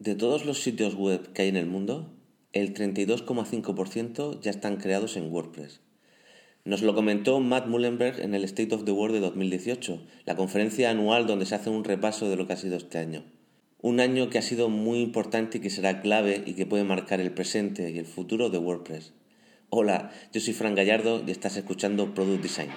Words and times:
De 0.00 0.14
todos 0.14 0.46
los 0.46 0.62
sitios 0.62 0.94
web 0.94 1.30
que 1.34 1.42
hay 1.42 1.48
en 1.48 1.58
el 1.58 1.66
mundo, 1.66 2.10
el 2.54 2.72
32,5% 2.72 4.40
ya 4.40 4.50
están 4.50 4.78
creados 4.78 5.18
en 5.18 5.30
WordPress. 5.30 5.82
Nos 6.64 6.80
lo 6.80 6.94
comentó 6.94 7.38
Matt 7.40 7.66
Mullenberg 7.66 8.18
en 8.18 8.34
el 8.34 8.44
State 8.44 8.74
of 8.74 8.86
the 8.86 8.92
World 8.92 9.16
de 9.16 9.20
2018, 9.20 10.02
la 10.24 10.36
conferencia 10.36 10.88
anual 10.88 11.26
donde 11.26 11.44
se 11.44 11.54
hace 11.54 11.68
un 11.68 11.84
repaso 11.84 12.30
de 12.30 12.36
lo 12.36 12.46
que 12.46 12.54
ha 12.54 12.56
sido 12.56 12.78
este 12.78 12.96
año. 12.96 13.24
Un 13.82 14.00
año 14.00 14.30
que 14.30 14.38
ha 14.38 14.42
sido 14.42 14.70
muy 14.70 15.00
importante 15.00 15.58
y 15.58 15.60
que 15.60 15.68
será 15.68 16.00
clave 16.00 16.44
y 16.46 16.54
que 16.54 16.64
puede 16.64 16.84
marcar 16.84 17.20
el 17.20 17.32
presente 17.32 17.90
y 17.90 17.98
el 17.98 18.06
futuro 18.06 18.48
de 18.48 18.56
WordPress. 18.56 19.12
Hola, 19.68 20.12
yo 20.32 20.40
soy 20.40 20.54
Fran 20.54 20.74
Gallardo 20.74 21.22
y 21.26 21.30
estás 21.30 21.58
escuchando 21.58 22.14
Product 22.14 22.42
Design. 22.42 22.70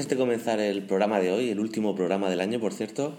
Antes 0.00 0.16
de 0.16 0.16
comenzar 0.16 0.60
el 0.60 0.84
programa 0.84 1.20
de 1.20 1.30
hoy, 1.30 1.50
el 1.50 1.60
último 1.60 1.94
programa 1.94 2.30
del 2.30 2.40
año, 2.40 2.58
por 2.58 2.72
cierto, 2.72 3.18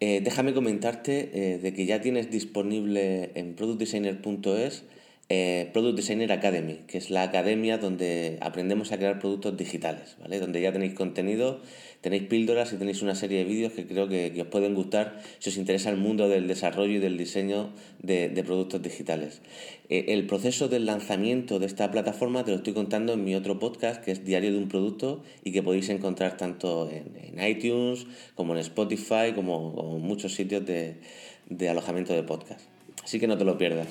eh, 0.00 0.20
déjame 0.20 0.52
comentarte 0.52 1.30
eh, 1.32 1.58
de 1.58 1.72
que 1.72 1.86
ya 1.86 2.00
tienes 2.00 2.28
disponible 2.28 3.30
en 3.36 3.54
productdesigner.es 3.54 4.82
eh, 5.30 5.68
Product 5.74 5.94
Designer 5.94 6.32
Academy, 6.32 6.80
que 6.86 6.96
es 6.96 7.10
la 7.10 7.22
academia 7.22 7.76
donde 7.76 8.38
aprendemos 8.40 8.92
a 8.92 8.96
crear 8.96 9.18
productos 9.18 9.58
digitales, 9.58 10.16
¿vale? 10.20 10.40
Donde 10.40 10.62
ya 10.62 10.72
tenéis 10.72 10.94
contenido, 10.94 11.60
tenéis 12.00 12.22
píldoras 12.22 12.72
y 12.72 12.76
tenéis 12.76 13.02
una 13.02 13.14
serie 13.14 13.38
de 13.38 13.44
vídeos 13.44 13.74
que 13.74 13.86
creo 13.86 14.08
que, 14.08 14.34
os 14.40 14.46
pueden 14.46 14.74
gustar 14.74 15.20
si 15.38 15.50
os 15.50 15.58
interesa 15.58 15.90
el 15.90 15.98
mundo 15.98 16.30
del 16.30 16.48
desarrollo 16.48 16.94
y 16.94 16.98
del 16.98 17.18
diseño 17.18 17.74
de, 18.02 18.42
productos 18.42 18.80
digitales. 18.82 19.42
Eh, 19.90 20.06
el 20.08 20.26
proceso 20.26 20.68
del 20.68 20.86
lanzamiento 20.86 21.58
de 21.58 21.66
esta 21.66 21.90
plataforma 21.90 22.42
te 22.44 22.52
lo 22.52 22.56
estoy 22.56 22.72
contando 22.72 23.12
en 23.12 23.22
mi 23.22 23.34
otro 23.34 23.58
podcast, 23.58 24.02
que 24.02 24.12
es 24.12 24.24
Diario 24.24 24.52
de 24.52 24.56
un 24.56 24.68
Producto, 24.68 25.22
y 25.44 25.52
que 25.52 25.62
podéis 25.62 25.90
encontrar 25.90 26.38
tanto 26.38 26.90
en, 26.90 27.38
iTunes 27.38 28.06
como 28.34 28.54
en 28.54 28.60
Spotify, 28.60 29.34
como, 29.34 29.98
en 29.98 30.02
muchos 30.02 30.34
sitios 30.34 30.64
de, 30.64 30.94
de 31.50 31.68
alojamiento 31.68 32.14
de 32.14 32.22
podcast. 32.22 32.62
Así 33.04 33.20
que 33.20 33.26
no 33.26 33.36
te 33.36 33.44
lo 33.44 33.58
pierdas. 33.58 33.88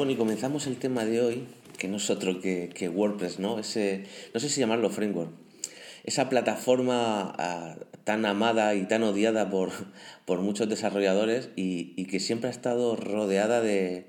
Bueno, 0.00 0.12
y 0.12 0.16
comenzamos 0.16 0.66
el 0.66 0.78
tema 0.78 1.04
de 1.04 1.20
hoy, 1.20 1.44
que 1.76 1.86
no 1.86 1.98
es 1.98 2.08
otro 2.08 2.40
que, 2.40 2.88
WordPress, 2.88 3.38
¿no? 3.38 3.58
Ese, 3.58 4.04
no 4.32 4.40
sé 4.40 4.48
si 4.48 4.58
llamarlo 4.58 4.88
framework. 4.88 5.28
Esa 6.04 6.30
plataforma 6.30 7.34
ah, 7.36 7.76
tan 8.04 8.24
amada 8.24 8.74
y 8.74 8.84
tan 8.84 9.02
odiada 9.02 9.50
por, 9.50 9.68
por 10.24 10.40
muchos 10.40 10.70
desarrolladores 10.70 11.50
y, 11.54 12.02
que 12.06 12.18
siempre 12.18 12.48
ha 12.48 12.50
estado 12.50 12.96
rodeada 12.96 13.60
de, 13.60 14.06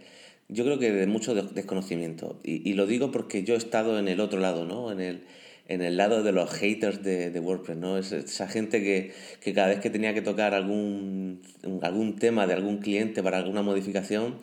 yo 0.47 0.63
creo 0.63 0.79
que 0.79 0.93
de 0.93 1.07
mucho 1.07 1.35
desconocimiento. 1.35 2.39
Y, 2.41 2.73
lo 2.75 2.85
digo 2.85 3.11
porque 3.11 3.43
yo 3.43 3.55
he 3.55 3.57
estado 3.57 3.99
en 3.99 4.07
el 4.07 4.21
otro 4.21 4.39
lado, 4.39 4.63
¿no? 4.63 4.93
En 4.93 5.01
el, 5.01 5.23
en 5.67 5.81
el 5.81 5.97
lado 5.97 6.23
de 6.23 6.31
los 6.31 6.51
haters 6.51 7.03
de, 7.03 7.37
WordPress, 7.37 7.77
¿no? 7.77 7.97
esa 7.97 8.47
gente 8.47 8.81
que, 8.81 9.11
que, 9.41 9.53
cada 9.53 9.67
vez 9.67 9.81
que 9.81 9.89
tenía 9.89 10.13
que 10.13 10.21
tocar 10.21 10.53
algún, 10.53 11.41
algún 11.81 12.15
tema 12.15 12.47
de 12.47 12.53
algún 12.53 12.77
cliente 12.77 13.21
para 13.21 13.39
alguna 13.39 13.61
modificación, 13.61 14.39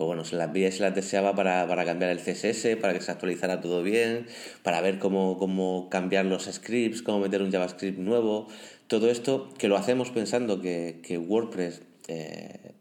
pues 0.00 0.06
bueno, 0.06 0.24
se 0.24 0.36
las 0.36 0.56
y 0.56 0.72
se 0.72 0.80
las 0.80 0.94
deseaba 0.94 1.34
para, 1.34 1.66
cambiar 1.84 2.10
el 2.10 2.20
CSS, 2.20 2.76
para 2.80 2.94
que 2.94 3.02
se 3.02 3.12
actualizara 3.12 3.60
todo 3.60 3.82
bien, 3.82 4.28
para 4.62 4.80
ver 4.80 4.98
cómo, 4.98 5.88
cambiar 5.90 6.24
los 6.24 6.44
scripts, 6.44 7.02
cómo 7.02 7.20
meter 7.20 7.42
un 7.42 7.52
JavaScript 7.52 7.98
nuevo. 7.98 8.48
Todo 8.86 9.10
esto 9.10 9.50
que 9.58 9.68
lo 9.68 9.76
hacemos 9.76 10.08
pensando 10.08 10.62
que, 10.62 11.22
WordPress 11.28 11.82
eh, 12.08 12.72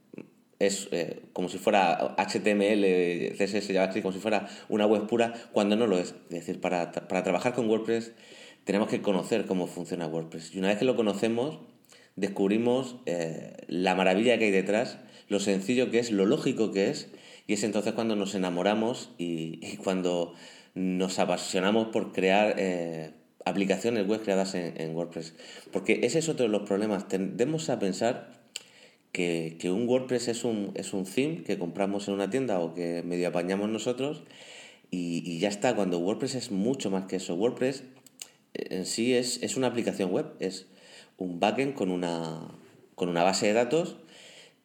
es 0.60 0.88
eh, 0.94 1.24
como 1.34 1.50
si 1.50 1.58
fuera 1.58 2.16
HTML, 2.18 3.36
CSS, 3.36 3.68
JavaScript, 3.68 4.04
como 4.04 4.14
si 4.14 4.20
fuera 4.20 4.48
una 4.70 4.86
web 4.86 5.06
pura, 5.06 5.34
cuando 5.52 5.76
no 5.76 5.88
lo 5.88 5.98
es. 5.98 6.16
Es 6.30 6.36
decir, 6.36 6.62
para, 6.62 6.90
trabajar 6.94 7.54
con 7.54 7.70
WordPress 7.70 8.14
tenemos 8.64 8.88
que 8.88 9.02
conocer 9.02 9.46
cómo 9.46 9.68
funciona 9.68 10.08
WordPress. 10.08 10.56
Y 10.56 10.60
una 10.60 10.70
vez 10.70 10.78
que 10.78 10.86
lo 10.86 10.96
conocemos, 10.96 11.60
descubrimos 12.16 12.96
eh, 13.08 13.58
la 13.68 13.94
maravilla 13.94 14.38
que 14.38 14.46
hay 14.46 14.52
detrás 14.52 15.00
lo 15.30 15.40
sencillo 15.40 15.92
que 15.92 16.00
es, 16.00 16.12
lo 16.12 16.26
lógico 16.26 16.72
que 16.72 16.90
es, 16.90 17.10
y 17.48 17.54
es 17.54 17.64
entonces 17.64 17.94
cuando 17.94 18.16
nos 18.16 18.36
enamoramos 18.36 19.12
y, 19.18 19.78
cuando 19.78 20.34
nos 20.76 21.18
apasionamos 21.20 21.88
por 21.88 22.12
crear 22.12 22.56
eh, 22.58 23.12
aplicaciones 23.46 24.08
web 24.08 24.22
creadas 24.22 24.56
en, 24.56 24.96
WordPress. 24.96 25.34
Porque 25.72 26.02
ese 26.04 26.20
es 26.20 26.30
otro 26.30 26.46
de 26.46 26.52
los 26.52 26.68
problemas. 26.68 27.08
Tendemos 27.08 27.70
a 27.70 27.80
pensar 27.80 28.40
que, 29.12 29.58
un 29.64 29.88
WordPress 29.88 30.28
es 30.28 30.44
un, 30.44 30.72
es 30.76 30.94
un 30.94 31.06
theme 31.06 31.44
que 31.44 31.58
compramos 31.58 32.08
en 32.08 32.16
una 32.16 32.30
tienda 32.30 32.60
o 32.60 32.74
que 32.74 33.04
medio 33.04 33.28
apañamos 33.30 33.70
nosotros 33.70 34.24
y, 34.92 35.40
ya 35.40 35.50
está. 35.50 35.76
Cuando 35.76 36.00
WordPress 36.00 36.36
es 36.36 36.52
mucho 36.52 36.92
más 36.92 37.06
que 37.06 37.16
eso. 37.16 37.36
WordPress 37.36 37.84
en 38.54 38.86
sí 38.86 39.16
es, 39.16 39.42
es 39.42 39.58
una 39.58 39.68
aplicación 39.68 40.12
web, 40.12 40.34
es 40.40 40.68
un 41.18 41.40
backend 41.40 41.74
con 41.74 41.92
una, 41.92 42.48
con 42.96 43.10
una 43.10 43.24
base 43.24 43.48
de 43.48 43.54
datos 43.54 43.98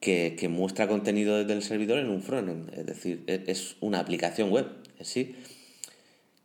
que, 0.05 0.49
muestra 0.49 0.87
contenido 0.87 1.39
desde 1.39 1.55
el 1.55 1.63
servidor 1.63 1.99
en 1.99 2.11
un 2.11 2.23
frontend, 2.23 2.73
es 2.75 2.87
decir, 2.87 3.25
e, 3.27 3.45
es 3.47 3.77
una 3.81 4.01
aplicación 4.01 4.51
web, 4.51 4.67
¿sí? 5.01 5.35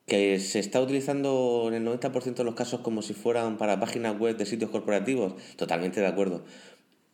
que 0.08 0.40
se 0.40 0.60
está 0.60 0.82
utilizando 0.82 1.66
en 1.68 1.76
el 1.76 1.86
90% 1.86 2.34
de 2.34 2.44
los 2.44 2.56
casos 2.56 2.80
como 2.80 3.04
si 3.04 3.14
fueran 3.14 3.58
para 3.58 3.80
páginas 3.80 4.18
web 4.18 4.38
de 4.38 4.46
sitios 4.46 4.72
corporativos, 4.72 5.34
totalmente 5.56 6.00
de 6.00 6.08
acuerdo. 6.08 6.44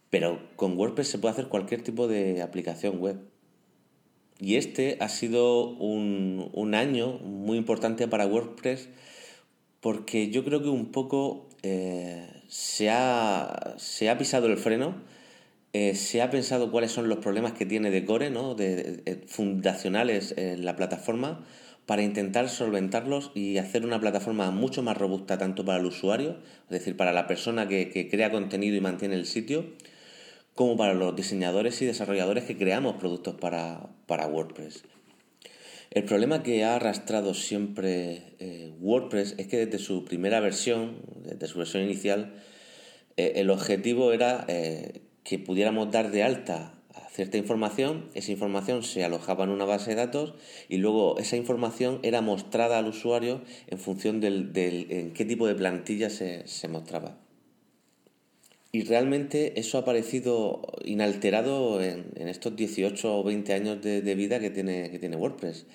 Pero 0.10 0.40
con 0.56 0.78
WordPress 0.78 1.10
se 1.10 1.18
puede 1.18 1.34
hacer 1.34 1.48
cualquier 1.48 1.84
tipo 1.84 2.08
de 2.08 2.42
aplicación 2.42 3.00
web. 3.00 3.18
Y 4.40 4.56
este 4.56 4.98
ha 5.02 5.10
sido 5.10 5.70
un, 5.72 6.74
año 6.74 7.20
muy 7.20 7.58
importante 7.58 8.08
para 8.08 8.28
WordPress 8.28 8.88
porque 9.82 10.30
yo 10.30 10.46
creo 10.46 10.62
que 10.62 10.70
un 10.70 10.92
poco 10.92 11.50
eh, 11.64 12.28
se, 12.48 12.90
se 13.78 14.10
ha 14.10 14.18
pisado 14.18 14.48
el 14.48 14.58
freno 14.58 14.96
eh, 15.78 15.94
se 15.94 16.22
ha 16.22 16.30
pensado 16.30 16.72
cuáles 16.72 16.94
son 16.94 17.10
los 17.10 17.18
problemas 17.18 17.52
que 17.52 17.66
tiene 17.66 17.92
de 17.92 18.06
core, 18.06 18.30
¿no? 18.30 18.56
de, 18.56 19.26
fundacionales 19.28 20.34
en 20.38 20.64
la 20.64 20.78
plataforma, 20.78 21.46
para 21.86 22.02
intentar 22.02 22.48
solventarlos 22.48 23.32
y 23.36 23.58
hacer 23.58 23.84
una 23.84 24.00
plataforma 24.00 24.52
mucho 24.52 24.84
más 24.84 24.98
robusta 24.98 25.38
tanto 25.38 25.66
para 25.66 25.80
el 25.80 25.86
usuario, 25.86 26.38
es 26.64 26.70
decir, 26.70 26.96
para 26.96 27.12
la 27.12 27.28
persona 27.28 27.68
que, 27.68 28.08
crea 28.10 28.32
contenido 28.32 28.78
y 28.78 28.80
mantiene 28.80 29.16
el 29.16 29.26
sitio, 29.26 29.74
como 30.54 30.78
para 30.78 30.94
los 30.94 31.14
diseñadores 31.14 31.82
y 31.82 31.86
desarrolladores 31.86 32.46
que 32.46 32.56
creamos 32.56 32.96
productos 32.96 33.36
para, 33.36 33.90
WordPress. 34.08 34.86
El 35.92 36.06
problema 36.06 36.42
que 36.42 36.64
ha 36.64 36.78
arrastrado 36.78 37.34
siempre 37.34 38.38
eh, 38.40 38.72
WordPress 38.80 39.36
es 39.40 39.48
que 39.48 39.66
desde 39.66 39.80
su 39.80 40.06
primera 40.06 40.40
versión, 40.40 41.02
desde 41.26 41.48
su 41.48 41.58
versión 41.58 41.84
inicial, 41.84 42.34
eh, 43.18 43.34
el 43.36 43.50
objetivo 43.50 44.14
era 44.14 44.46
que 45.26 45.40
pudiéramos 45.40 45.92
dar 45.92 46.12
de 46.12 46.24
alta 46.24 46.76
a 46.94 47.10
cierta 47.10 47.38
información, 47.38 48.10
esa 48.14 48.32
información 48.32 48.84
se 48.84 49.04
alojaba 49.04 49.44
en 49.44 49.50
una 49.50 49.66
base 49.66 49.90
de 49.90 49.96
datos 49.98 50.36
y 50.70 50.78
luego 50.78 51.18
esa 51.18 51.36
información 51.36 52.00
era 52.04 52.22
mostrada 52.22 52.78
al 52.78 52.88
usuario 52.88 53.42
en 53.68 53.80
función 53.80 54.22
del, 54.22 54.52
en 54.56 55.12
qué 55.12 55.26
tipo 55.26 55.48
de 55.48 55.56
plantilla 55.56 56.10
se, 56.10 56.46
mostraba. 56.70 57.18
Y 58.72 58.84
realmente 58.84 59.60
eso 59.60 59.78
ha 59.78 59.82
aparecido 59.82 60.62
inalterado 60.84 61.82
en, 61.82 62.28
estos 62.28 62.56
18 62.56 63.20
o 63.20 63.24
20 63.24 63.54
años 63.54 63.82
de, 63.82 64.16
vida 64.16 64.40
que 64.40 64.52
tiene, 64.52 64.92
que 64.92 65.00
tiene 65.00 65.16
WordPress. 65.16 65.66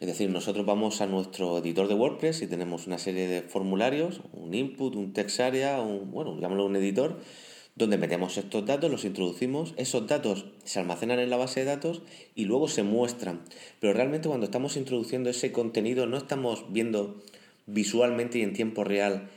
Es 0.00 0.06
decir, 0.06 0.30
nosotros 0.30 0.64
vamos 0.64 1.02
a 1.02 1.06
nuestro 1.06 1.58
editor 1.58 1.86
de 1.86 1.94
WordPress 1.94 2.40
y 2.42 2.46
tenemos 2.46 2.86
una 2.86 2.98
serie 2.98 3.28
de 3.28 3.42
formularios, 3.42 4.22
un 4.32 4.54
input, 4.54 4.96
un 4.96 5.12
text 5.12 5.40
area, 5.40 5.80
un, 5.82 6.10
bueno, 6.10 6.34
llamémoslo 6.36 6.64
un 6.64 6.76
editor, 6.76 7.20
donde 7.76 7.98
metemos 7.98 8.36
estos 8.36 8.66
datos, 8.66 8.90
los 8.90 9.04
introducimos, 9.04 9.74
esos 9.76 10.06
datos 10.06 10.46
se 10.64 10.80
almacenan 10.80 11.18
en 11.18 11.30
la 11.30 11.36
base 11.36 11.60
de 11.60 11.66
datos 11.66 12.02
y 12.34 12.44
luego 12.44 12.68
se 12.68 12.82
muestran. 12.82 13.42
Pero 13.80 13.92
realmente 13.92 14.28
cuando 14.28 14.46
estamos 14.46 14.76
introduciendo 14.76 15.30
ese 15.30 15.52
contenido 15.52 16.06
no 16.06 16.16
estamos 16.16 16.72
viendo 16.72 17.22
visualmente 17.66 18.38
y 18.38 18.42
en 18.42 18.52
tiempo 18.52 18.84
real 18.84 19.30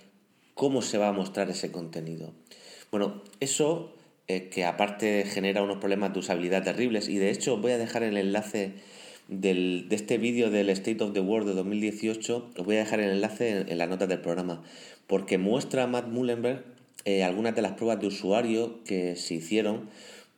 cómo 0.55 0.81
se 0.81 0.97
va 0.97 1.09
a 1.09 1.13
mostrar 1.13 1.49
ese 1.49 1.71
contenido. 1.71 2.33
Bueno, 2.91 3.23
eso 3.39 3.93
que 4.27 4.65
aparte 4.65 5.25
genera 5.25 5.61
unos 5.61 5.77
problemas 5.77 6.13
de 6.13 6.19
usabilidad 6.19 6.63
terribles 6.63 7.09
y 7.09 7.17
de 7.17 7.29
hecho 7.29 7.57
voy 7.57 7.73
a 7.73 7.77
dejar 7.77 8.03
el 8.03 8.17
enlace 8.17 8.73
de 9.27 9.85
este 9.91 10.17
vídeo 10.17 10.49
del 10.49 10.69
State 10.69 11.03
of 11.03 11.13
the 11.13 11.19
World 11.19 11.47
de 11.47 11.53
2018, 11.55 12.51
os 12.57 12.65
voy 12.65 12.75
a 12.75 12.79
dejar 12.79 12.99
el 12.99 13.11
enlace 13.11 13.49
en, 13.49 13.69
en 13.69 13.77
las 13.77 13.89
notas 13.89 14.09
del 14.09 14.21
programa, 14.21 14.63
porque 15.07 15.37
muestra 15.37 15.87
Matt 15.87 16.07
Mullenberg 16.07 16.72
eh, 17.05 17.23
algunas 17.23 17.55
de 17.55 17.61
las 17.61 17.73
pruebas 17.73 17.99
de 17.99 18.07
usuario 18.07 18.83
que 18.83 19.15
se 19.15 19.35
hicieron 19.35 19.89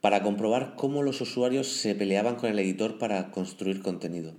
para 0.01 0.21
comprobar 0.21 0.75
cómo 0.75 1.03
los 1.03 1.21
usuarios 1.21 1.67
se 1.67 1.95
peleaban 1.95 2.35
con 2.35 2.49
el 2.49 2.59
editor 2.59 2.97
para 2.97 3.31
construir 3.31 3.81
contenido. 3.81 4.33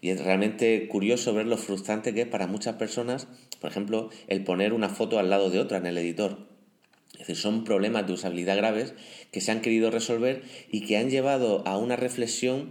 Y 0.00 0.10
es 0.10 0.22
realmente 0.22 0.86
curioso 0.88 1.32
ver 1.32 1.46
lo 1.46 1.56
frustrante 1.56 2.12
que 2.12 2.22
es 2.22 2.28
para 2.28 2.46
muchas 2.46 2.76
personas, 2.76 3.26
por 3.60 3.70
ejemplo, 3.70 4.10
el 4.28 4.44
poner 4.44 4.72
una 4.72 4.88
foto 4.88 5.18
al 5.18 5.30
lado 5.30 5.50
de 5.50 5.60
otra 5.60 5.78
en 5.78 5.86
el 5.86 5.96
editor. 5.98 6.38
Es 7.12 7.20
decir, 7.20 7.36
son 7.36 7.64
problemas 7.64 8.06
de 8.06 8.12
usabilidad 8.12 8.56
graves 8.56 8.94
que 9.30 9.40
se 9.40 9.52
han 9.52 9.60
querido 9.60 9.90
resolver 9.90 10.42
y 10.70 10.82
que 10.82 10.98
han 10.98 11.10
llevado 11.10 11.66
a 11.66 11.78
una 11.78 11.96
reflexión 11.96 12.70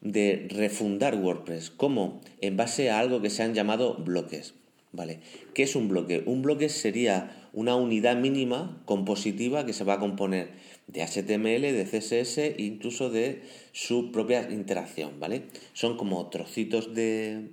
de 0.00 0.48
refundar 0.50 1.14
WordPress, 1.14 1.70
como 1.70 2.20
en 2.40 2.56
base 2.56 2.90
a 2.90 2.98
algo 2.98 3.22
que 3.22 3.30
se 3.30 3.42
han 3.42 3.54
llamado 3.54 3.94
bloques. 3.96 4.54
¿Vale? 4.94 5.18
¿Qué 5.54 5.64
es 5.64 5.74
un 5.74 5.88
bloque? 5.88 6.22
Un 6.24 6.42
bloque 6.42 6.68
sería 6.68 7.48
una 7.52 7.74
unidad 7.74 8.16
mínima 8.16 8.80
compositiva 8.84 9.66
que 9.66 9.72
se 9.72 9.82
va 9.82 9.94
a 9.94 9.98
componer 9.98 10.50
de 10.86 11.02
HTML, 11.02 11.62
de 11.62 11.84
CSS 11.84 12.38
e 12.38 12.56
incluso 12.58 13.10
de 13.10 13.42
su 13.72 14.12
propia 14.12 14.48
interacción, 14.50 15.18
¿vale? 15.18 15.46
Son 15.72 15.96
como 15.96 16.28
trocitos 16.30 16.94
de, 16.94 17.50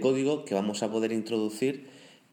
código 0.00 0.44
que 0.44 0.54
vamos 0.54 0.82
a 0.82 0.90
poder 0.90 1.12
introducir 1.12 1.86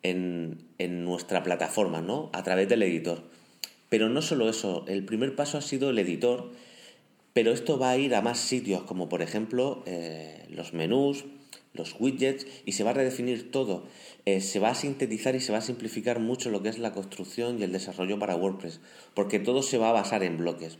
en, 0.03 0.57
en, 0.77 1.05
nuestra 1.05 1.41
plataforma, 1.41 2.01
¿no? 2.01 2.29
A 2.33 2.43
través 2.43 2.67
del 2.67 2.83
editor. 2.83 3.23
Pero 3.87 4.09
no 4.09 4.21
solo 4.21 4.49
eso, 4.49 4.83
el 4.87 5.05
primer 5.05 5.35
paso 5.35 5.57
ha 5.57 5.61
sido 5.61 5.89
el 5.89 5.99
editor, 5.99 6.51
pero 7.31 7.53
esto 7.53 7.79
va 7.79 7.91
a 7.91 7.97
ir 7.97 8.13
a 8.13 8.21
más 8.21 8.39
sitios, 8.39 8.83
como 8.83 9.07
por 9.07 9.21
ejemplo 9.21 9.83
eh, 9.85 10.45
los 10.49 10.73
menús, 10.73 11.25
los 11.73 11.95
widgets, 11.99 12.45
y 12.65 12.73
se 12.73 12.83
va 12.83 12.91
a 12.91 12.93
redefinir 12.93 13.51
todo. 13.51 13.83
Eh, 14.25 14.41
se 14.41 14.59
va 14.59 14.69
a 14.69 14.75
sintetizar 14.75 15.35
y 15.35 15.39
se 15.39 15.51
va 15.51 15.59
a 15.59 15.61
simplificar 15.61 16.19
mucho 16.19 16.49
lo 16.49 16.61
que 16.61 16.69
es 16.69 16.79
la 16.79 16.93
construcción 16.93 17.59
y 17.59 17.63
el 17.63 17.71
desarrollo 17.71 18.19
para 18.19 18.35
WordPress, 18.35 18.79
porque 19.13 19.39
todo 19.39 19.61
se 19.61 19.77
va 19.77 19.89
a 19.89 19.93
basar 19.93 20.23
en 20.23 20.37
bloques. 20.37 20.77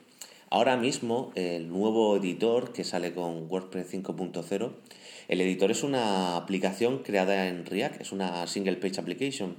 Ahora 0.51 0.77
mismo, 0.77 1.31
el 1.36 1.69
nuevo 1.69 2.18
editor 2.18 2.74
que 2.74 2.83
sale 2.83 3.13
con 3.13 3.48
WordPress 3.50 3.94
5.0, 3.94 4.71
el 5.27 5.42
editor 5.42 5.69
es 5.69 5.83
una 5.83 6.38
aplicación 6.38 7.04
creada 7.04 7.48
en 7.48 7.65
React, 7.65 8.01
es 8.01 8.12
una 8.12 8.48
single 8.48 8.77
page 8.77 9.00
application. 9.00 9.57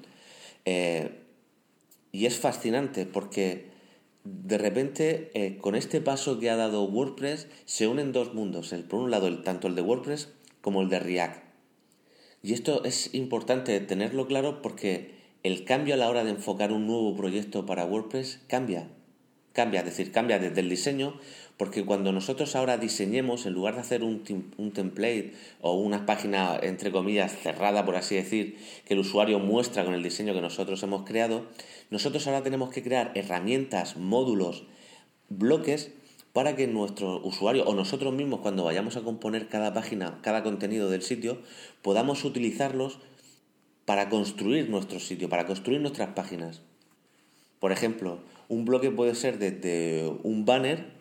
Eh, 0.64 1.10
y 2.12 2.26
es 2.26 2.38
fascinante 2.38 3.06
porque 3.06 3.66
de 4.24 4.58
repente 4.58 5.30
eh, 5.34 5.58
con 5.58 5.76
este 5.76 6.00
paso 6.00 6.38
que 6.38 6.50
ha 6.50 6.56
dado 6.56 6.84
WordPress 6.84 7.46
se 7.66 7.86
unen 7.86 8.12
dos 8.12 8.34
mundos. 8.34 8.72
El, 8.72 8.82
por 8.82 9.00
un 9.00 9.12
lado, 9.12 9.28
el, 9.28 9.44
tanto 9.44 9.68
el 9.68 9.76
de 9.76 9.82
WordPress 9.82 10.28
como 10.60 10.82
el 10.82 10.88
de 10.88 11.00
React. 11.00 11.44
Y 12.42 12.54
esto 12.54 12.84
es 12.84 13.14
importante 13.14 13.78
tenerlo 13.80 14.26
claro 14.26 14.62
porque 14.62 15.14
el 15.42 15.64
cambio 15.64 15.94
a 15.94 15.96
la 15.96 16.08
hora 16.08 16.24
de 16.24 16.30
enfocar 16.30 16.72
un 16.72 16.86
nuevo 16.86 17.14
proyecto 17.16 17.66
para 17.66 17.84
WordPress 17.84 18.40
cambia. 18.46 18.88
Cambia, 19.52 19.80
es 19.80 19.86
decir, 19.86 20.12
cambia 20.12 20.38
desde 20.38 20.60
el 20.60 20.68
diseño, 20.68 21.18
porque 21.56 21.84
cuando 21.84 22.12
nosotros 22.12 22.54
ahora 22.56 22.78
diseñemos, 22.78 23.46
en 23.46 23.52
lugar 23.52 23.74
de 23.74 23.80
hacer 23.80 24.02
un, 24.02 24.22
un 24.56 24.72
template 24.72 25.34
o 25.60 25.74
una 25.74 26.06
página, 26.06 26.58
entre 26.62 26.92
comillas, 26.92 27.36
cerrada, 27.36 27.84
por 27.84 27.96
así 27.96 28.14
decir, 28.14 28.56
que 28.86 28.94
el 28.94 29.00
usuario 29.00 29.38
muestra 29.40 29.84
con 29.84 29.92
el 29.92 30.02
diseño 30.02 30.32
que 30.32 30.40
nosotros 30.40 30.82
hemos 30.82 31.04
creado, 31.04 31.46
nosotros 31.90 32.26
ahora 32.26 32.42
tenemos 32.42 32.70
que 32.70 32.82
crear 32.82 33.10
herramientas, 33.14 33.96
módulos, 33.96 34.64
bloques 35.28 35.92
para 36.32 36.54
que 36.56 36.66
nuestro 36.66 37.20
usuario 37.24 37.64
o 37.64 37.74
nosotros 37.74 38.14
mismos 38.14 38.40
cuando 38.40 38.64
vayamos 38.64 38.96
a 38.96 39.02
componer 39.02 39.48
cada 39.48 39.72
página, 39.72 40.18
cada 40.22 40.42
contenido 40.42 40.88
del 40.88 41.02
sitio, 41.02 41.38
podamos 41.82 42.24
utilizarlos 42.24 42.98
para 43.84 44.08
construir 44.08 44.68
nuestro 44.68 45.00
sitio, 45.00 45.28
para 45.28 45.46
construir 45.46 45.80
nuestras 45.80 46.10
páginas. 46.10 46.62
Por 47.58 47.72
ejemplo, 47.72 48.20
un 48.48 48.64
bloque 48.64 48.90
puede 48.90 49.14
ser 49.14 49.38
desde 49.38 50.10
un 50.22 50.44
banner 50.44 50.99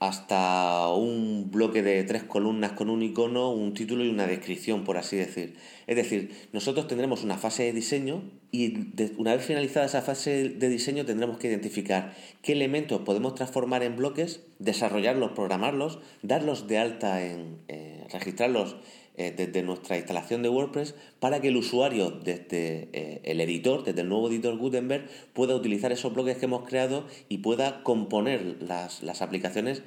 hasta 0.00 0.88
un 0.94 1.50
bloque 1.50 1.82
de 1.82 2.02
tres 2.04 2.24
columnas 2.24 2.72
con 2.72 2.88
un 2.88 3.02
icono, 3.02 3.50
un 3.50 3.74
título 3.74 4.02
y 4.02 4.08
una 4.08 4.26
descripción, 4.26 4.82
por 4.82 4.96
así 4.96 5.16
decir. 5.16 5.56
Es 5.86 5.94
decir, 5.94 6.48
nosotros 6.54 6.88
tendremos 6.88 7.22
una 7.22 7.36
fase 7.36 7.64
de 7.64 7.74
diseño 7.74 8.22
y 8.50 8.88
una 9.18 9.36
vez 9.36 9.44
finalizada 9.44 9.84
esa 9.84 10.00
fase 10.00 10.48
de 10.48 10.68
diseño 10.70 11.04
tendremos 11.04 11.36
que 11.36 11.48
identificar 11.48 12.16
qué 12.40 12.52
elementos 12.52 13.02
podemos 13.02 13.34
transformar 13.34 13.82
en 13.82 13.96
bloques, 13.96 14.40
desarrollarlos, 14.58 15.32
programarlos, 15.32 15.98
darlos 16.22 16.66
de 16.66 16.78
alta 16.78 17.22
en 17.22 17.58
eh, 17.68 18.06
registrarlos 18.10 18.76
eh, 19.16 19.34
desde 19.36 19.62
nuestra 19.62 19.96
instalación 19.96 20.42
de 20.42 20.48
WordPress 20.48 20.94
para 21.18 21.40
que 21.40 21.48
el 21.48 21.56
usuario 21.56 22.10
desde 22.10 22.88
eh, 22.92 23.20
el 23.24 23.40
editor, 23.40 23.84
desde 23.84 24.00
el 24.02 24.08
nuevo 24.08 24.28
editor 24.28 24.56
Gutenberg, 24.56 25.08
pueda 25.32 25.54
utilizar 25.54 25.92
esos 25.92 26.14
bloques 26.14 26.38
que 26.38 26.46
hemos 26.46 26.68
creado 26.68 27.06
y 27.28 27.38
pueda 27.38 27.82
componer 27.82 28.56
las, 28.60 29.02
aplicaciones 29.22 29.82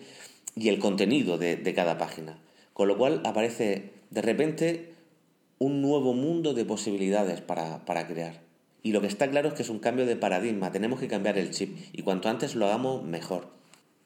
y 0.55 0.69
el 0.69 0.79
contenido 0.79 1.37
de, 1.37 1.73
cada 1.73 1.97
página. 1.97 2.37
Con 2.73 2.87
lo 2.87 2.97
cual 2.97 3.21
aparece 3.25 3.91
de 4.11 4.21
repente 4.21 4.93
un 5.59 5.81
nuevo 5.81 6.13
mundo 6.13 6.53
de 6.53 6.65
posibilidades 6.65 7.41
para 7.41 8.07
crear. 8.07 8.41
Y 8.83 8.91
lo 8.91 8.99
que 8.99 9.07
está 9.07 9.29
claro 9.29 9.47
es 9.47 9.53
que 9.53 9.63
es 9.63 9.69
un 9.69 9.79
cambio 9.79 10.05
de 10.05 10.17
paradigma, 10.17 10.73
tenemos 10.73 10.99
que 10.99 11.07
cambiar 11.07 11.37
el 11.37 11.51
chip 11.51 11.77
y 11.93 12.01
cuanto 12.01 12.27
antes 12.27 12.53
lo 12.53 12.65
hagamos 12.65 13.01
mejor. 13.03 13.47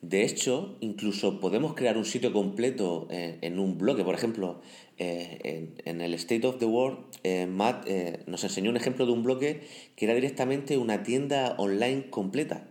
De 0.02 0.24
hecho, 0.24 0.76
incluso 0.80 1.40
podemos 1.40 1.74
crear 1.74 1.98
un 1.98 2.06
sitio 2.06 2.32
completo 2.32 3.08
eh, 3.10 3.40
en 3.42 3.58
un 3.58 3.80
bloque. 3.80 4.04
Por 4.04 4.14
ejemplo, 4.14 4.62
eh, 5.00 5.74
en, 5.86 6.02
el 6.02 6.14
State 6.14 6.46
of 6.46 6.60
the 6.60 6.66
World, 6.66 7.00
eh, 7.24 7.48
Matt 7.48 7.88
nos 8.28 8.44
enseñó 8.44 8.70
un 8.70 8.78
ejemplo 8.78 9.06
de 9.08 9.12
un 9.12 9.24
bloque 9.24 9.62
que 9.96 10.06
era 10.06 10.14
directamente 10.14 10.78
una 10.78 11.02
tienda 11.02 11.56
online 11.58 12.12
completa, 12.12 12.68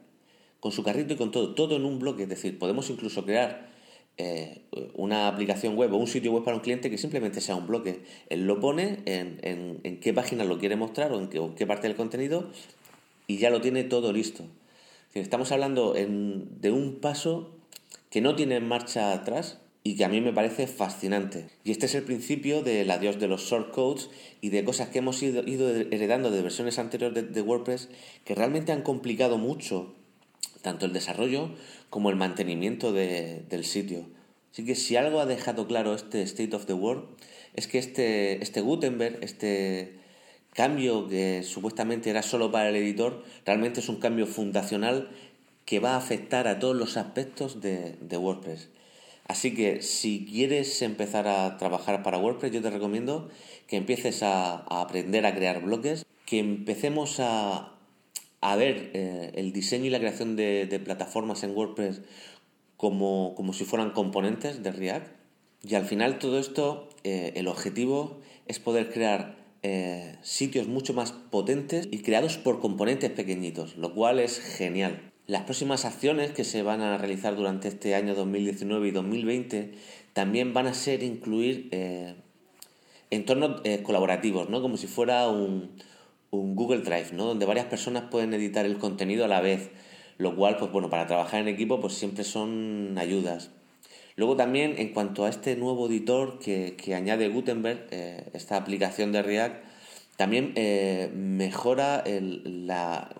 con 0.60 0.70
su 0.70 0.84
carrito 0.84 1.14
y 1.14 1.16
con 1.16 1.32
todo, 1.32 1.54
todo 1.54 1.76
en 1.76 1.84
un 1.84 1.98
bloque. 1.98 2.24
Es 2.24 2.28
decir, 2.28 2.58
podemos 2.58 2.90
incluso 2.90 3.24
crear 3.24 3.74
una 4.94 5.28
aplicación 5.28 5.76
web 5.76 5.92
o 5.92 5.98
un 5.98 6.06
sitio 6.06 6.32
web 6.32 6.42
para 6.42 6.56
un 6.56 6.62
cliente 6.62 6.88
que 6.88 6.96
simplemente 6.96 7.42
sea 7.42 7.56
un 7.56 7.66
bloque. 7.66 8.00
Él 8.30 8.46
lo 8.46 8.60
pone 8.60 9.00
en, 9.04 9.40
en, 9.42 10.00
qué 10.00 10.14
página 10.14 10.44
lo 10.44 10.58
quiere 10.58 10.76
mostrar 10.76 11.12
o 11.12 11.20
en 11.20 11.54
qué 11.54 11.66
parte 11.66 11.86
del 11.86 11.96
contenido 11.96 12.50
y 13.26 13.36
ya 13.36 13.50
lo 13.50 13.60
tiene 13.60 13.84
todo 13.84 14.12
listo. 14.14 14.44
Estamos 15.20 15.50
hablando 15.50 15.94
de 15.94 16.70
un 16.70 16.98
paso 17.00 17.56
que 18.10 18.20
no 18.20 18.36
tiene 18.36 18.60
marcha 18.60 19.12
atrás 19.12 19.58
y 19.82 19.96
que 19.96 20.04
a 20.04 20.08
mí 20.08 20.20
me 20.20 20.32
parece 20.32 20.66
fascinante. 20.66 21.48
Y 21.64 21.70
este 21.70 21.86
es 21.86 21.94
el 21.94 22.02
principio 22.02 22.62
del 22.62 22.90
adiós 22.90 23.18
de 23.18 23.28
los 23.28 23.42
shortcodes 23.42 24.10
y 24.40 24.50
de 24.50 24.64
cosas 24.64 24.88
que 24.88 24.98
hemos 24.98 25.22
ido, 25.22 25.42
heredando 25.42 26.30
de 26.30 26.42
versiones 26.42 26.78
anteriores 26.78 27.32
de, 27.32 27.40
WordPress 27.40 27.88
que 28.24 28.34
realmente 28.34 28.72
han 28.72 28.82
complicado 28.82 29.38
mucho 29.38 29.94
tanto 30.60 30.86
el 30.86 30.92
desarrollo 30.92 31.50
como 31.88 32.10
el 32.10 32.16
mantenimiento 32.16 32.92
del 32.92 33.64
sitio. 33.64 34.06
Así 34.52 34.64
que 34.64 34.74
si 34.74 34.96
algo 34.96 35.20
ha 35.20 35.26
dejado 35.26 35.66
claro 35.66 35.94
este 35.94 36.22
State 36.22 36.56
of 36.56 36.66
the 36.66 36.72
World 36.72 37.04
es 37.54 37.66
que 37.68 37.78
este, 37.78 38.42
este 38.42 38.60
Gutenberg, 38.60 39.18
este 39.22 39.94
cambio 40.56 41.06
que 41.06 41.42
supuestamente 41.42 42.08
era 42.08 42.22
solo 42.22 42.50
para 42.50 42.70
el 42.70 42.76
editor, 42.76 43.22
realmente 43.44 43.80
es 43.80 43.88
un 43.90 43.96
cambio 43.96 44.26
fundacional 44.26 45.10
que 45.66 45.80
va 45.80 45.94
a 45.94 45.98
afectar 45.98 46.48
a 46.48 46.58
todos 46.58 46.74
los 46.74 46.96
aspectos 46.96 47.60
de, 47.60 47.96
WordPress. 48.10 48.70
Así 49.28 49.54
que 49.54 49.82
si 49.82 50.24
quieres 50.24 50.80
empezar 50.80 51.28
a 51.28 51.58
trabajar 51.58 52.02
para 52.02 52.18
WordPress, 52.18 52.52
yo 52.52 52.62
te 52.62 52.70
recomiendo 52.70 53.28
que 53.66 53.76
empieces 53.76 54.22
a, 54.22 54.64
aprender 54.80 55.26
a 55.26 55.34
crear 55.34 55.60
bloques, 55.60 56.06
que 56.24 56.38
empecemos 56.38 57.20
a, 57.20 57.72
ver 58.56 58.92
eh, 58.94 59.32
el 59.34 59.52
diseño 59.52 59.86
y 59.86 59.90
la 59.90 59.98
creación 59.98 60.36
de, 60.36 60.80
plataformas 60.82 61.42
en 61.42 61.54
WordPress 61.54 62.00
como, 62.78 63.34
si 63.52 63.64
fueran 63.64 63.90
componentes 63.90 64.62
de 64.62 64.72
React. 64.72 65.08
Y 65.62 65.74
al 65.74 65.84
final 65.84 66.18
todo 66.18 66.38
esto, 66.38 66.88
eh, 67.04 67.32
el 67.34 67.48
objetivo 67.48 68.20
es 68.46 68.58
poder 68.58 68.90
crear 68.90 69.45
eh, 69.68 70.14
sitios 70.22 70.68
mucho 70.68 70.94
más 70.94 71.10
potentes 71.10 71.88
y 71.90 71.98
creados 71.98 72.38
por 72.38 72.60
componentes 72.60 73.10
pequeñitos, 73.10 73.76
lo 73.76 73.94
cual 73.94 74.20
es 74.20 74.38
genial. 74.38 75.10
Las 75.26 75.42
próximas 75.42 75.84
acciones 75.84 76.30
que 76.30 76.44
se 76.44 76.62
van 76.62 76.82
a 76.82 76.96
realizar 76.98 77.34
durante 77.34 77.66
este 77.66 77.96
año 77.96 78.14
2019 78.14 78.86
y 78.86 78.90
2020 78.92 79.72
también 80.12 80.54
van 80.54 80.68
a 80.68 80.74
ser 80.74 81.02
incluir 81.02 81.68
eh, 81.72 82.14
entornos 83.10 83.60
eh, 83.64 83.82
colaborativos, 83.82 84.48
¿no? 84.50 84.62
como 84.62 84.76
si 84.76 84.86
fuera 84.86 85.26
un, 85.28 85.72
un, 86.30 86.54
Google 86.54 86.82
Drive, 86.82 87.08
¿no? 87.12 87.24
donde 87.24 87.44
varias 87.44 87.66
personas 87.66 88.04
pueden 88.08 88.34
editar 88.34 88.66
el 88.66 88.78
contenido 88.78 89.24
a 89.24 89.28
la 89.28 89.40
vez, 89.40 89.70
lo 90.16 90.36
cual, 90.36 90.58
pues 90.58 90.70
bueno, 90.70 90.90
para 90.90 91.08
trabajar 91.08 91.40
en 91.40 91.48
equipo, 91.48 91.80
pues 91.80 91.94
siempre 91.94 92.22
son 92.22 92.94
ayudas. 92.98 93.50
Luego 94.16 94.36
también 94.36 94.76
en 94.78 94.94
cuanto 94.94 95.26
a 95.26 95.28
este 95.28 95.56
nuevo 95.56 95.88
editor 95.88 96.38
que, 96.38 96.94
añade 96.94 97.28
Gutenberg, 97.28 97.86
eh, 97.90 98.24
esta 98.32 98.56
aplicación 98.56 99.12
de 99.12 99.22
React, 99.22 99.64
también 100.16 100.52
eh, 100.56 101.10
mejora 101.14 102.00
el, 102.00 102.66
a 102.70 103.10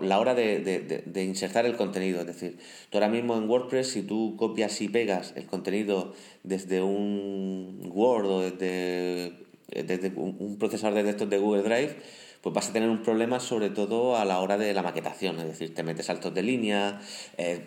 la, 0.00 0.18
hora 0.18 0.34
de, 0.34 1.04
insertar 1.16 1.66
el 1.66 1.76
contenido. 1.76 2.20
Es 2.20 2.26
decir, 2.26 2.58
tú 2.88 2.96
ahora 2.96 3.10
mismo 3.10 3.36
en 3.36 3.48
WordPress, 3.48 3.88
si 3.88 4.02
tú 4.02 4.36
copias 4.38 4.80
y 4.80 4.88
pegas 4.88 5.34
el 5.36 5.44
contenido 5.44 6.14
desde 6.44 6.80
un 6.80 7.90
Word 7.92 8.26
o 8.26 8.40
desde, 8.40 9.34
desde 9.68 10.08
un 10.16 10.56
procesador 10.58 10.94
de 10.94 11.04
textos 11.04 11.28
de 11.28 11.36
Google 11.36 11.62
Drive, 11.64 11.96
pues 12.42 12.54
vas 12.54 12.70
a 12.70 12.72
tener 12.72 12.88
un 12.88 13.02
problema 13.02 13.40
sobre 13.40 13.70
todo 13.70 14.16
a 14.16 14.24
la 14.24 14.40
hora 14.40 14.56
de 14.56 14.72
la 14.72 14.82
maquetación, 14.82 15.38
es 15.38 15.46
decir, 15.46 15.74
te 15.74 15.82
metes 15.82 16.06
saltos 16.06 16.34
de 16.34 16.42
línea, 16.42 17.00
eh, 17.36 17.64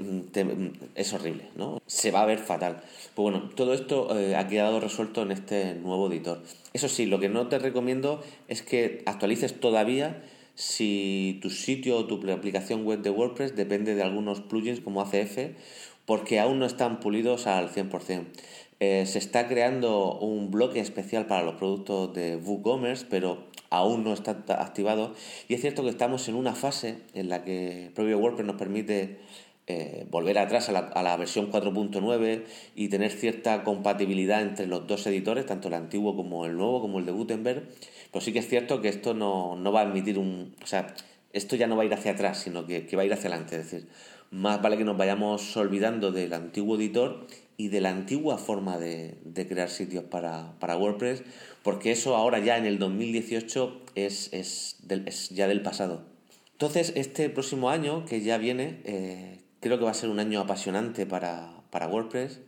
es 0.95 1.13
horrible, 1.13 1.49
¿no? 1.55 1.81
Se 1.85 2.11
va 2.11 2.21
a 2.21 2.25
ver 2.25 2.39
fatal. 2.39 2.81
Pues 3.15 3.23
bueno, 3.23 3.49
todo 3.55 3.73
esto 3.73 4.17
eh, 4.17 4.35
ha 4.35 4.47
quedado 4.47 4.79
resuelto 4.79 5.23
en 5.23 5.31
este 5.31 5.75
nuevo 5.75 6.11
editor. 6.11 6.41
Eso 6.73 6.87
sí, 6.87 7.05
lo 7.05 7.19
que 7.19 7.29
no 7.29 7.47
te 7.47 7.59
recomiendo 7.59 8.23
es 8.47 8.61
que 8.61 9.03
actualices 9.05 9.59
todavía 9.59 10.21
si 10.55 11.39
tu 11.41 11.49
sitio 11.49 11.97
o 11.97 12.05
tu 12.05 12.29
aplicación 12.31 12.85
web 12.85 13.01
de 13.01 13.09
WordPress 13.09 13.55
depende 13.55 13.95
de 13.95 14.03
algunos 14.03 14.41
plugins 14.41 14.79
como 14.79 15.01
ACF, 15.01 15.55
porque 16.05 16.39
aún 16.39 16.59
no 16.59 16.65
están 16.65 16.99
pulidos 16.99 17.47
al 17.47 17.69
100%. 17.69 18.25
Eh, 18.83 19.05
se 19.05 19.19
está 19.19 19.47
creando 19.47 20.17
un 20.17 20.49
bloque 20.49 20.79
especial 20.79 21.27
para 21.27 21.43
los 21.43 21.53
productos 21.53 22.15
de 22.15 22.35
WooCommerce, 22.37 23.05
pero 23.07 23.45
aún 23.69 24.03
no 24.03 24.11
está 24.11 24.31
activado. 24.47 25.13
Y 25.47 25.53
es 25.53 25.61
cierto 25.61 25.83
que 25.83 25.89
estamos 25.89 26.27
en 26.27 26.33
una 26.33 26.55
fase 26.55 26.97
en 27.13 27.29
la 27.29 27.43
que 27.43 27.85
el 27.85 27.91
propio 27.91 28.17
WordPress 28.17 28.47
nos 28.47 28.55
permite 28.55 29.19
eh, 29.67 30.07
volver 30.09 30.39
atrás 30.39 30.69
a 30.69 31.03
la, 31.03 31.17
versión 31.17 31.51
4.9 31.51 32.43
y 32.75 32.87
tener 32.89 33.11
cierta 33.11 33.63
compatibilidad 33.63 34.41
entre 34.41 34.65
los 34.65 34.87
dos 34.87 35.05
editores, 35.05 35.45
tanto 35.45 35.67
el 35.67 35.75
antiguo 35.75 36.15
como 36.15 36.47
el 36.47 36.57
nuevo, 36.57 36.81
como 36.81 36.97
el 36.97 37.05
de 37.05 37.11
Gutenberg. 37.11 37.69
Pero 38.11 38.25
sí 38.25 38.33
que 38.33 38.39
es 38.39 38.47
cierto 38.47 38.81
que 38.81 38.89
esto 38.89 39.13
no, 39.13 39.55
no 39.57 39.71
va 39.71 39.81
a 39.81 39.83
admitir 39.83 40.17
un... 40.17 40.55
O 40.63 40.65
sea, 40.65 40.95
esto 41.33 41.55
ya 41.55 41.67
no 41.67 41.75
va 41.75 41.83
a 41.83 41.85
ir 41.85 41.93
hacia 41.93 42.13
atrás, 42.13 42.39
sino 42.39 42.65
que, 42.65 42.87
que 42.87 42.95
va 42.95 43.03
a 43.03 43.05
ir 43.05 43.13
hacia 43.13 43.29
adelante. 43.29 43.57
Es 43.57 43.69
decir, 43.69 43.87
más 44.31 44.59
vale 44.59 44.77
que 44.77 44.85
nos 44.85 44.97
vayamos 44.97 45.55
olvidando 45.55 46.11
del 46.11 46.33
antiguo 46.33 46.77
editor 46.77 47.27
y 47.57 47.67
de 47.67 47.81
la 47.81 47.89
antigua 47.89 48.37
forma 48.37 48.77
de, 48.77 49.17
de 49.23 49.47
crear 49.47 49.69
sitios 49.69 50.03
para, 50.05 50.57
para, 50.59 50.77
WordPress, 50.77 51.23
porque 51.63 51.91
eso 51.91 52.15
ahora 52.15 52.39
ya 52.39 52.57
en 52.57 52.65
el 52.65 52.79
2018 52.79 53.81
es, 53.95 54.29
es, 54.33 54.77
es, 54.89 55.29
ya 55.29 55.47
del 55.47 55.61
pasado. 55.61 56.05
Entonces, 56.53 56.93
este 56.95 57.29
próximo 57.29 57.69
año 57.69 58.05
que 58.05 58.21
ya 58.21 58.37
viene, 58.37 58.81
eh, 58.85 59.39
creo 59.59 59.77
que 59.77 59.85
va 59.85 59.91
a 59.91 59.95
ser 59.95 60.09
un 60.09 60.19
año 60.19 60.39
apasionante 60.39 61.05
para, 61.05 61.51
para 61.69 61.87
WordPress. 61.87 62.39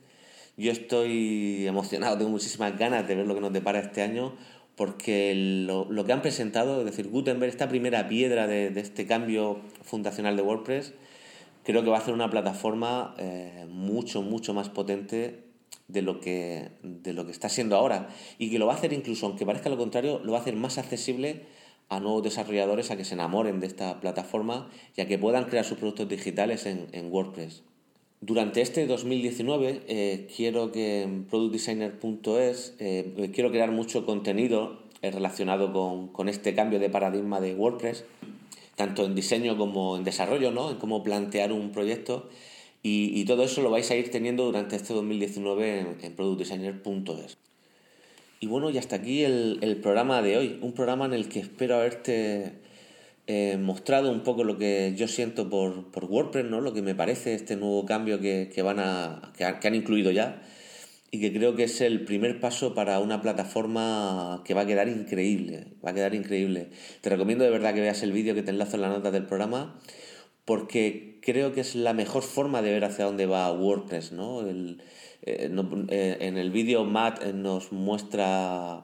Yo 0.57 0.72
estoy 0.72 1.67
emocionado, 1.67 2.17
tengo 2.17 2.29
muchísimas 2.29 2.77
ganas 2.77 3.07
de 3.07 3.15
ver 3.15 3.25
lo 3.25 3.36
que 3.36 3.41
nos 3.41 3.53
depara 3.53 3.79
este 3.79 4.01
año, 4.01 4.36
porque 4.75 5.33
lo, 5.65 5.86
lo 5.91 6.05
que 6.05 6.13
han 6.13 6.22
presentado, 6.22 6.79
es 6.79 6.86
decir, 6.86 7.10
Gutenberg, 7.10 7.51
esta 7.51 7.69
primera 7.69 8.07
piedra 8.07 8.48
de 8.48 8.67
este 8.79 9.05
cambio 9.05 9.62
fundacional 9.83 10.36
de 10.36 10.41
WordPress, 10.41 10.93
creo 11.63 11.84
que 11.84 11.89
va 11.89 11.98
a 11.98 12.01
ser 12.01 12.13
una 12.13 12.29
plataforma 12.29 13.15
eh, 13.17 13.65
mucho, 13.70 14.22
mucho 14.22 14.53
más 14.53 14.70
potente 14.70 15.43
de 15.88 16.01
lo, 16.01 16.20
que, 16.20 16.72
de 16.84 17.13
lo 17.13 17.25
que 17.25 17.32
está 17.32 17.50
siendo 17.50 17.75
ahora 17.75 18.10
y 18.38 18.50
que 18.50 18.60
lo 18.60 18.67
va 18.67 18.74
a 18.74 18.75
hacer 18.75 18.93
incluso, 18.93 19.25
aunque 19.25 19.46
parezca 19.46 19.70
lo 19.70 19.77
contrario, 19.77 20.20
lo 20.24 20.32
va 20.32 20.39
a 20.39 20.41
hacer 20.41 20.55
más 20.55 20.77
accesible 20.77 21.43
a 21.89 22.00
nuevos 22.00 22.24
desarrolladores 22.24 22.91
a 22.91 22.98
que 22.98 23.05
se 23.05 23.13
enamoren 23.13 23.60
de 23.60 23.67
esta 23.67 24.00
plataforma 24.00 24.70
y 24.96 25.01
a 25.01 25.08
que 25.08 25.17
puedan 25.17 25.46
crear 25.46 25.65
sus 25.65 25.77
productos 25.77 26.10
digitales 26.10 26.65
en, 26.65 26.88
en 26.91 27.12
WordPress. 27.12 27.63
Durante 28.22 28.62
este 28.62 28.88
2019 28.88 29.84
eh, 29.88 30.27
quiero 30.36 30.72
que 30.72 31.01
en 31.01 31.25
productdesigner.es 31.25 32.75
eh, 32.79 33.32
quiero 33.34 33.51
crear 33.51 33.72
mucho 33.72 34.05
contenido 34.05 34.82
relacionado 35.01 35.74
con, 35.74 36.08
con 36.08 36.29
este 36.29 36.55
cambio 36.55 36.79
de 36.79 36.89
paradigma 36.89 37.41
de 37.41 37.53
WordPress 37.53 38.05
tanto 38.75 39.06
en 39.06 39.15
diseño 39.15 39.58
como 39.58 39.98
en 39.98 40.03
desarrollo, 40.03 40.51
¿no? 40.51 40.72
En 40.72 40.77
cómo 40.77 41.03
plantear 41.03 41.51
un 41.51 41.72
proyecto. 41.72 42.30
Y, 42.86 43.24
todo 43.25 43.44
eso 43.44 43.62
lo 43.62 43.70
vais 43.72 43.89
a 43.92 43.96
ir 43.96 44.12
teniendo 44.12 44.44
durante 44.44 44.75
este 44.75 44.94
2019 44.94 45.80
en, 45.80 45.98
en 46.01 46.15
productdesigner.es. 46.15 47.38
Y 48.42 48.48
bueno, 48.48 48.70
y 48.70 48.77
hasta 48.77 48.98
aquí 48.98 49.24
el, 49.24 49.80
programa 49.82 50.22
de 50.22 50.38
hoy. 50.38 50.60
Un 50.62 50.74
programa 50.74 51.06
en 51.06 51.13
el 51.13 51.30
que 51.30 51.39
espero 51.39 51.75
haberte 51.75 52.51
eh, 53.27 53.58
mostrado 53.58 54.12
un 54.12 54.20
poco 54.22 54.44
lo 54.44 54.58
que 54.58 54.94
yo 54.98 55.08
siento 55.08 55.50
por, 55.50 55.92
por, 55.92 56.06
WordPress, 56.06 56.46
¿no? 56.46 56.60
Lo 56.60 56.74
que 56.74 56.82
me 56.82 56.94
parece 56.94 57.36
este 57.36 57.56
nuevo 57.56 57.86
cambio 57.86 58.20
que, 58.20 58.51
que 58.53 58.62
van 58.62 58.80
a, 58.82 59.32
que 59.38 59.46
han 59.46 59.75
incluido 59.75 60.12
ya 60.12 60.42
y 61.13 61.20
que 61.20 61.32
creo 61.32 61.55
que 61.55 61.65
es 61.65 61.79
el 61.79 62.05
primer 62.05 62.39
paso 62.39 62.74
para 62.74 62.98
una 62.98 63.22
plataforma 63.22 64.41
que 64.43 64.55
va 64.55 64.62
a 64.62 64.65
quedar 64.65 64.88
increíble, 64.88 65.67
va 65.86 65.91
a 65.91 65.93
quedar 65.93 66.15
increíble. 66.15 66.72
Te 67.01 67.12
recomiendo 67.12 67.43
de 67.43 67.51
verdad 67.51 67.75
que 67.75 67.82
veas 67.82 68.01
el 68.01 68.12
vídeo 68.12 68.34
que 68.34 68.41
te 68.41 68.50
enlazo 68.50 68.77
en 68.77 68.82
la 68.82 68.89
nota 68.89 69.12
del 69.12 69.27
programa 69.27 69.79
porque 70.43 71.20
creo 71.22 71.53
que 71.53 71.62
es 71.62 71.75
la 71.75 71.93
mejor 71.93 72.24
forma 72.24 72.63
de 72.63 72.72
ver 72.72 72.84
hacia 72.84 73.05
dónde 73.05 73.27
va 73.27 73.51
WordPress, 73.51 74.12
¿no? 74.12 74.41
El, 74.41 74.82
eh, 75.22 75.51
eh, 75.89 76.17
en 76.20 76.38
el 76.39 76.50
vídeo 76.50 76.84
Matt 76.84 77.24
nos 77.25 77.72
muestra 77.72 78.82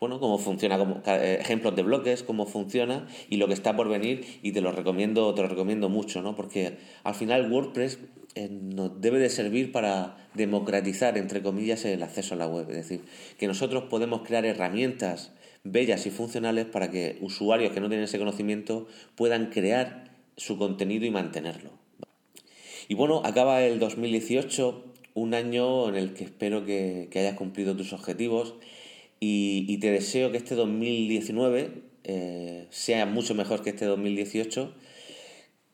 bueno, 0.00 0.18
cómo 0.18 0.38
funciona, 0.38 0.78
como, 0.78 1.02
eh, 1.06 1.38
ejemplos 1.40 1.76
de 1.76 1.82
bloques, 1.82 2.22
cómo 2.22 2.46
funciona 2.46 3.06
y 3.28 3.36
lo 3.36 3.48
que 3.48 3.54
está 3.54 3.76
por 3.76 3.90
venir 3.90 4.24
y 4.42 4.52
te 4.52 4.62
lo 4.62 4.72
recomiendo, 4.72 5.34
te 5.34 5.42
lo 5.42 5.48
recomiendo 5.48 5.90
mucho, 5.90 6.22
¿no? 6.22 6.36
Porque 6.36 6.78
al 7.02 7.14
final 7.14 7.52
WordPress 7.52 7.96
eh, 7.96 8.25
nos 8.50 9.00
debe 9.00 9.18
de 9.18 9.30
servir 9.30 9.72
para 9.72 10.28
democratizar, 10.34 11.16
entre 11.16 11.42
comillas, 11.42 11.84
el 11.84 12.02
acceso 12.02 12.34
a 12.34 12.38
la 12.38 12.46
web. 12.46 12.68
Es 12.70 12.76
decir, 12.76 13.00
que 13.38 13.46
nosotros 13.46 13.84
podemos 13.84 14.22
crear 14.22 14.44
herramientas 14.44 15.32
bellas 15.64 16.06
y 16.06 16.10
funcionales 16.10 16.66
para 16.66 16.90
que 16.90 17.18
usuarios 17.20 17.72
que 17.72 17.80
no 17.80 17.88
tienen 17.88 18.04
ese 18.04 18.18
conocimiento 18.18 18.86
puedan 19.14 19.46
crear 19.46 20.10
su 20.36 20.58
contenido 20.58 21.06
y 21.06 21.10
mantenerlo. 21.10 21.70
Y 22.88 22.94
bueno, 22.94 23.22
acaba 23.24 23.62
el 23.62 23.78
2018, 23.78 24.84
un 25.14 25.34
año 25.34 25.88
en 25.88 25.96
el 25.96 26.12
que 26.12 26.24
espero 26.24 26.64
que, 26.64 27.08
hayas 27.14 27.34
cumplido 27.34 27.76
tus 27.76 27.92
objetivos 27.92 28.54
y, 29.18 29.78
te 29.78 29.90
deseo 29.90 30.30
que 30.30 30.36
este 30.36 30.54
2019 30.54 31.82
eh, 32.04 32.66
sea 32.70 33.06
mucho 33.06 33.34
mejor 33.34 33.62
que 33.62 33.70
este 33.70 33.86
2018 33.86 34.72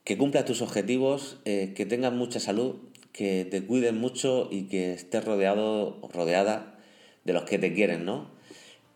que 0.03 0.17
cumplas 0.17 0.45
tus 0.45 0.61
objetivos, 0.61 1.37
eh, 1.45 1.73
que 1.75 1.85
tengas 1.85 2.13
mucha 2.13 2.39
salud, 2.39 2.75
que 3.11 3.45
te 3.45 3.63
cuiden 3.63 3.99
mucho 3.99 4.49
y 4.51 4.63
que 4.63 4.93
estés 4.93 5.23
rodeado 5.23 5.99
o 6.01 6.09
rodeada 6.11 6.79
de 7.23 7.33
los 7.33 7.43
que 7.43 7.59
te 7.59 7.73
quieren, 7.73 8.05
¿no? 8.05 8.27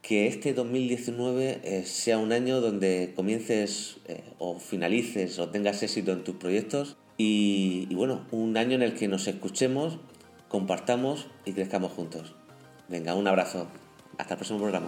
Que 0.01 0.27
este 0.27 0.53
2019 0.53 1.61
eh, 1.63 1.83
sea 1.85 2.17
un 2.17 2.31
año 2.31 2.61
donde 2.61 3.13
comiences 3.15 3.97
eh, 4.07 4.23
o 4.39 4.59
finalices 4.59 5.39
o 5.39 5.49
tengas 5.49 5.83
éxito 5.83 6.11
en 6.11 6.23
tus 6.23 6.35
proyectos 6.35 6.97
y, 7.17 7.87
y 7.89 7.95
bueno, 7.95 8.25
un 8.31 8.57
año 8.57 8.75
en 8.75 8.83
el 8.83 8.93
que 8.93 9.07
nos 9.07 9.27
escuchemos, 9.27 9.99
compartamos 10.47 11.27
y 11.45 11.53
crezcamos 11.53 11.91
juntos. 11.91 12.35
Venga, 12.89 13.15
un 13.15 13.27
abrazo. 13.27 13.67
Hasta 14.17 14.33
el 14.33 14.37
próximo 14.37 14.59
programa. 14.59 14.87